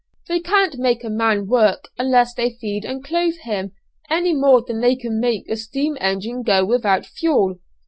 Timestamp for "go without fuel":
6.41-7.59